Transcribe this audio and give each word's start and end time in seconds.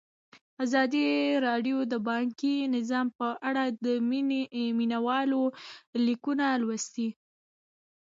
ازادي 0.63 1.05
راډیو 1.47 1.77
د 1.91 1.93
بانکي 2.09 2.55
نظام 2.75 3.07
په 3.19 3.27
اړه 3.47 3.63
د 3.85 3.87
مینه 4.77 4.99
والو 5.07 5.43
لیکونه 6.05 6.45
لوستي. 6.61 7.09